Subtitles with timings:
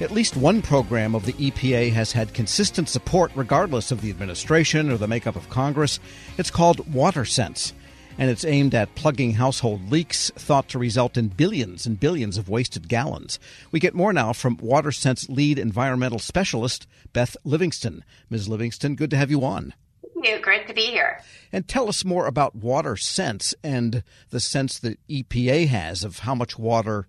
[0.00, 4.92] At least one program of the EPA has had consistent support regardless of the administration
[4.92, 5.98] or the makeup of Congress.
[6.36, 7.72] It's called WaterSense,
[8.16, 12.48] and it's aimed at plugging household leaks thought to result in billions and billions of
[12.48, 13.40] wasted gallons.
[13.72, 18.04] We get more now from WaterSense lead environmental specialist, Beth Livingston.
[18.30, 18.48] Ms.
[18.48, 19.74] Livingston, good to have you on.
[20.14, 20.40] Thank you.
[20.40, 21.20] Great to be here.
[21.52, 26.56] And tell us more about WaterSense and the sense that EPA has of how much
[26.56, 27.08] water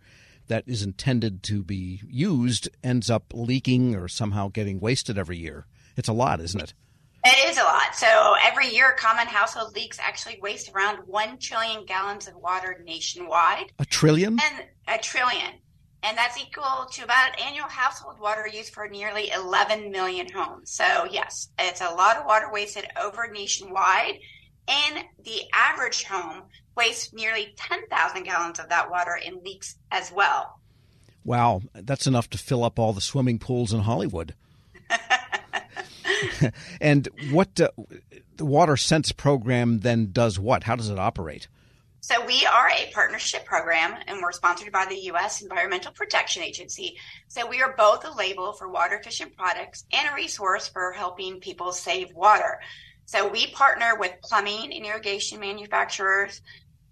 [0.50, 5.66] that is intended to be used ends up leaking or somehow getting wasted every year.
[5.96, 6.74] It's a lot, isn't it?
[7.26, 7.96] It is a lot.
[7.96, 13.72] So every year, common household leaks actually waste around 1 trillion gallons of water nationwide.
[13.80, 14.38] A trillion?
[14.40, 15.60] And a trillion.
[16.02, 20.72] And that's equal to about annual household water use for nearly 11 million homes.
[20.72, 24.20] So, yes, it's a lot of water wasted over nationwide.
[24.70, 26.44] And the average home
[26.78, 30.60] wastes nearly 10,000 gallons of that water in leaks as well.
[31.26, 34.36] Wow, that's enough to fill up all the swimming pools in Hollywood.
[36.82, 37.70] and what uh,
[38.38, 40.64] the WaterSense program then does what?
[40.64, 41.48] How does it operate?
[42.02, 46.98] So we are a partnership program and we're sponsored by the US Environmental Protection Agency.
[47.28, 51.40] So we are both a label for water efficient products and a resource for helping
[51.40, 52.60] people save water.
[53.10, 56.44] So we partner with plumbing and irrigation manufacturers,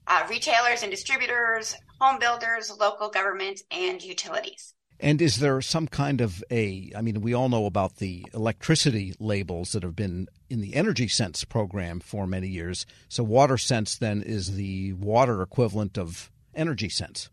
[0.08, 4.73] uh, retailers and distributors, home builders, local governments, and utilities.
[5.00, 9.14] And is there some kind of a, I mean, we all know about the electricity
[9.20, 12.88] labels that have been in the Energy Sense program for many years.
[13.10, 17.30] So Water Sense then is the water equivalent of Energy Sense.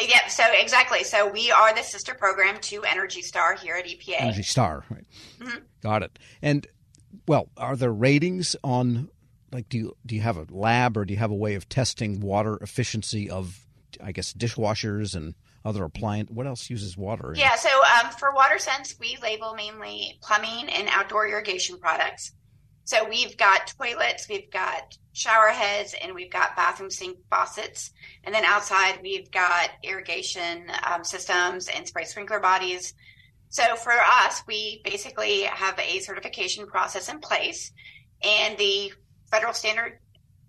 [0.00, 1.02] Yeah, so exactly.
[1.02, 4.20] So we are the sister program to Energy Star here at EPA.
[4.20, 5.04] Energy Star, right.
[5.40, 5.58] Mm-hmm.
[5.82, 6.16] Got it.
[6.40, 6.68] And
[7.26, 9.08] well, are there ratings on
[9.52, 11.68] like do you do you have a lab or do you have a way of
[11.68, 13.66] testing water efficiency of
[14.02, 17.34] I guess dishwashers and other appliance what else uses water?
[17.36, 22.32] Yeah, so um, for WaterSense we label mainly plumbing and outdoor irrigation products.
[22.84, 27.92] So we've got toilets, we've got shower heads, and we've got bathroom sink faucets.
[28.24, 32.94] And then outside we've got irrigation um, systems and spray sprinkler bodies.
[33.50, 37.72] So for us, we basically have a certification process in place,
[38.22, 38.92] and the
[39.30, 39.98] federal standard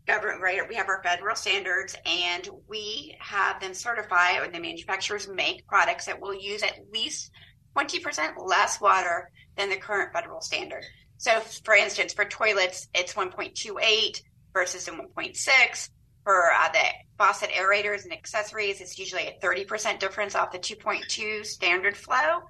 [0.08, 5.28] government right we have our federal standards and we have them certify or the manufacturers
[5.28, 7.32] make products that will use at least
[7.78, 10.84] 20% less water than the current federal standard.
[11.18, 14.22] So for instance for toilets it's 1.28
[14.54, 15.90] versus a 1.6
[16.24, 16.86] for uh, the
[17.18, 22.42] faucet aerators and accessories it's usually a 30% difference off the 2.2 standard flow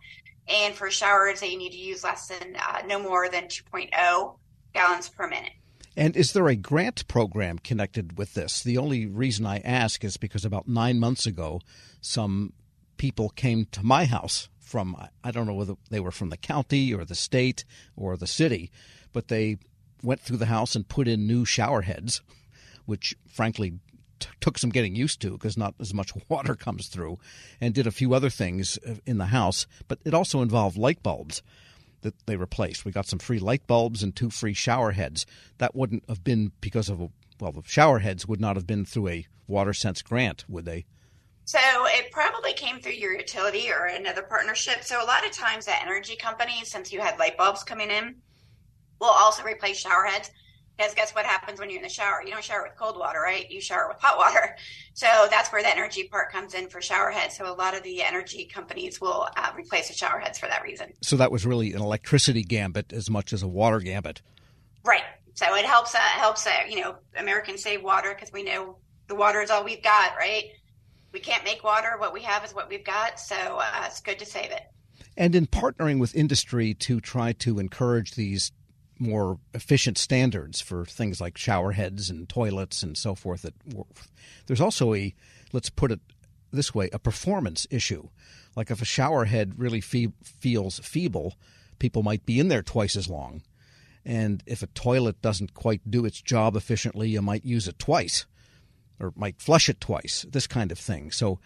[0.48, 4.38] and for showers, they need to use less than uh, no more than 2.0
[4.74, 5.52] gallons per minute.
[5.96, 8.64] And is there a grant program connected with this?
[8.64, 11.60] The only reason I ask is because about nine months ago,
[12.00, 12.54] some
[12.98, 16.94] people came to my house from, I don't know whether they were from the county
[16.94, 17.66] or the state
[17.98, 18.72] or the city,
[19.12, 19.58] but they
[20.02, 22.22] went through the house and put in new shower heads,
[22.86, 23.74] which frankly
[24.22, 27.20] t- took some getting used to because not as much water comes through,
[27.60, 29.68] and did a few other things uh, in the house.
[29.88, 31.42] But it also involved light bulbs
[32.02, 32.86] that they replaced.
[32.86, 35.26] We got some free light bulbs and two free shower heads.
[35.58, 37.10] That wouldn't have been because of a
[37.40, 40.86] well, the shower heads would not have been through a water sense grant, would they?
[41.46, 44.84] So it probably came through your utility or another partnership.
[44.84, 48.16] So a lot of times, the energy companies, since you had light bulbs coming in,
[49.00, 50.30] will also replace shower heads.
[50.78, 52.22] Because guess what happens when you're in the shower?
[52.26, 53.50] You don't shower with cold water, right?
[53.52, 54.56] You shower with hot water.
[54.94, 57.38] So that's where the energy part comes in for shower heads.
[57.38, 60.64] So a lot of the energy companies will uh, replace the shower heads for that
[60.64, 60.92] reason.
[61.02, 64.22] So that was really an electricity gambit as much as a water gambit.
[64.84, 65.04] Right.
[65.34, 65.96] So it helps.
[65.96, 66.46] Uh, helps.
[66.46, 68.78] Uh, you know, Americans save water because we know
[69.08, 70.44] the water is all we've got, right?
[71.14, 71.96] We can't make water.
[71.98, 73.20] What we have is what we've got.
[73.20, 74.64] So uh, it's good to save it.
[75.18, 78.52] And in partnering with industry to try to encourage these
[79.02, 83.42] more efficient standards for things like shower heads and toilets and so forth.
[83.42, 83.54] That
[84.46, 85.14] there's also a
[85.52, 86.00] let's put it
[86.52, 88.08] this way a performance issue.
[88.56, 91.36] Like if a shower head really fe- feels feeble,
[91.80, 93.42] people might be in there twice as long.
[94.06, 98.26] And if a toilet doesn't quite do its job efficiently, you might use it twice
[99.00, 101.12] or might flush it twice, this kind of thing.
[101.12, 101.40] So,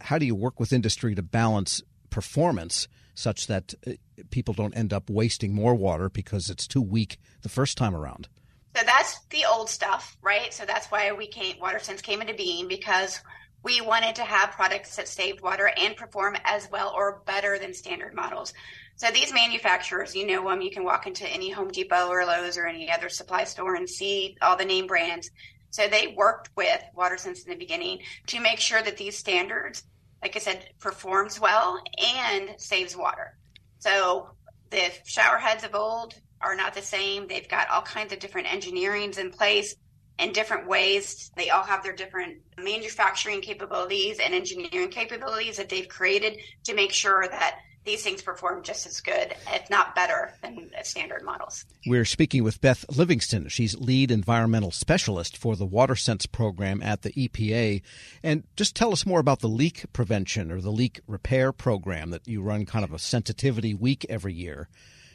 [0.00, 1.82] how do you work with industry to balance
[2.16, 3.90] performance such that uh,
[4.30, 8.26] people don't end up wasting more water because it's too weak the first time around.
[8.74, 10.50] So that's the old stuff, right?
[10.50, 13.20] So that's why we came WaterSense came into being because
[13.62, 17.74] we wanted to have products that saved water and perform as well or better than
[17.74, 18.54] standard models.
[18.94, 22.56] So these manufacturers, you know them, you can walk into any Home Depot or Lowe's
[22.56, 25.30] or any other supply store and see all the name brands.
[25.68, 27.98] So they worked with WaterSense in the beginning
[28.28, 29.84] to make sure that these standards
[30.22, 31.80] like I said, performs well
[32.18, 33.36] and saves water.
[33.78, 34.30] So
[34.70, 37.26] the shower heads of old are not the same.
[37.26, 39.74] They've got all kinds of different engineerings in place
[40.18, 41.30] in different ways.
[41.36, 46.92] They all have their different manufacturing capabilities and engineering capabilities that they've created to make
[46.92, 51.64] sure that these things perform just as good, if not better, than standard models.
[51.86, 53.48] We're speaking with Beth Livingston.
[53.48, 57.80] She's lead environmental specialist for the WaterSense program at the EPA.
[58.22, 62.26] And just tell us more about the leak prevention or the leak repair program that
[62.26, 64.68] you run kind of a sensitivity week every year.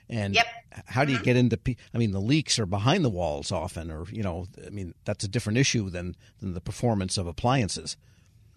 [0.10, 0.46] And yep.
[0.88, 1.26] how do you mm-hmm.
[1.26, 1.60] get into?
[1.94, 5.24] I mean, the leaks are behind the walls often, or you know, I mean, that's
[5.24, 7.96] a different issue than than the performance of appliances.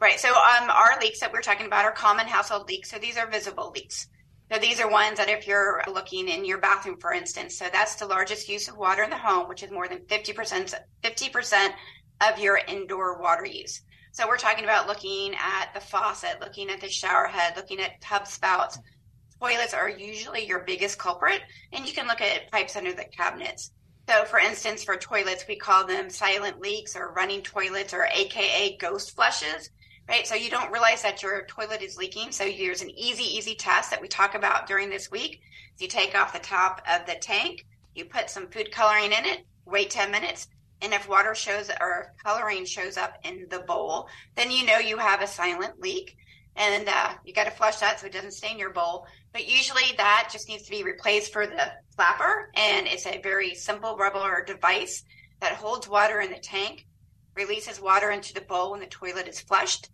[0.00, 0.18] Right.
[0.18, 2.90] So um, our leaks that we're talking about are common household leaks.
[2.90, 4.08] So these are visible leaks.
[4.52, 7.94] So these are ones that if you're looking in your bathroom, for instance, so that's
[7.94, 11.68] the largest use of water in the home, which is more than 50%, 50%
[12.20, 13.80] of your indoor water use.
[14.12, 18.00] So we're talking about looking at the faucet, looking at the shower head, looking at
[18.00, 18.78] tub spouts.
[19.40, 21.40] Toilets are usually your biggest culprit,
[21.72, 23.72] and you can look at pipes under the cabinets.
[24.08, 28.76] So, for instance, for toilets, we call them silent leaks or running toilets or AKA
[28.76, 29.70] ghost flushes
[30.08, 30.26] right?
[30.26, 32.32] So you don't realize that your toilet is leaking.
[32.32, 35.40] So here's an easy, easy test that we talk about during this week.
[35.78, 39.44] You take off the top of the tank, you put some food coloring in it,
[39.64, 40.48] wait 10 minutes,
[40.82, 44.98] and if water shows or coloring shows up in the bowl, then you know you
[44.98, 46.16] have a silent leak.
[46.56, 49.06] And uh, you got to flush that so it doesn't stain your bowl.
[49.32, 52.50] But usually that just needs to be replaced for the flapper.
[52.54, 55.04] And it's a very simple rubber device
[55.40, 56.86] that holds water in the tank
[57.36, 59.88] releases water into the bowl when the toilet is flushed.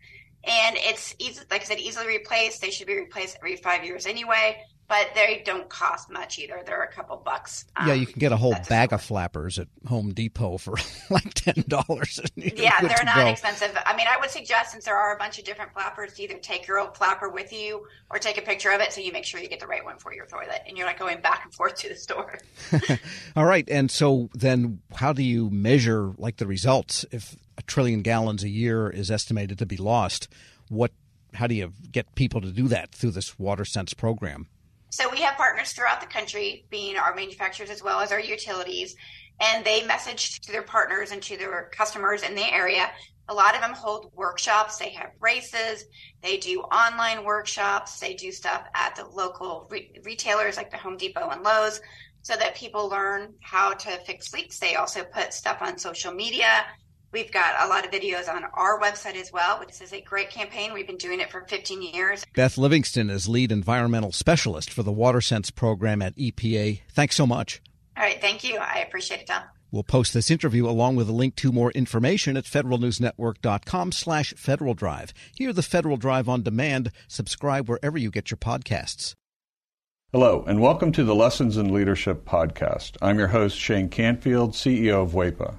[0.44, 2.60] And it's easy, like I said, easily replaced.
[2.60, 6.62] They should be replaced every five years anyway but they don't cost much either.
[6.66, 7.64] They're a couple bucks.
[7.76, 10.74] Um, yeah, you can get a whole bag of flappers at Home Depot for
[11.10, 12.20] like ten dollars.
[12.34, 13.26] Yeah, they're not go.
[13.28, 13.70] expensive.
[13.86, 16.66] I mean, I would suggest since there are a bunch of different flappers, either take
[16.66, 19.40] your old flapper with you or take a picture of it so you make sure
[19.40, 21.74] you get the right one for your toilet, and you're not going back and forth
[21.76, 22.40] to the store.
[23.36, 28.02] All right, and so then how do you measure like the results if a trillion
[28.02, 30.26] gallons a year is estimated to be lost?
[30.68, 30.90] What
[31.34, 34.48] how do you get people to do that through this WaterSense program?
[34.90, 38.96] So we have partners throughout the country, being our manufacturers as well as our utilities,
[39.40, 42.90] and they message to their partners and to their customers in the area.
[43.28, 44.78] A lot of them hold workshops.
[44.78, 45.84] They have races.
[46.22, 48.00] They do online workshops.
[48.00, 51.80] They do stuff at the local re- retailers like the Home Depot and Lowe's
[52.22, 54.58] so that people learn how to fix leaks.
[54.58, 56.66] They also put stuff on social media.
[57.12, 60.30] We've got a lot of videos on our website as well, which is a great
[60.30, 60.72] campaign.
[60.72, 62.24] We've been doing it for 15 years.
[62.34, 66.82] Beth Livingston is lead environmental specialist for the WaterSense program at EPA.
[66.92, 67.60] Thanks so much.
[67.96, 68.20] All right.
[68.20, 68.58] Thank you.
[68.58, 69.42] I appreciate it, Tom.
[69.72, 74.74] We'll post this interview along with a link to more information at federalnewsnetwork.com slash Federal
[74.74, 75.12] Drive.
[75.34, 76.92] Hear the Federal Drive on demand.
[77.08, 79.14] Subscribe wherever you get your podcasts.
[80.12, 82.96] Hello, and welcome to the Lessons in Leadership podcast.
[83.00, 85.58] I'm your host, Shane Canfield, CEO of WEPA.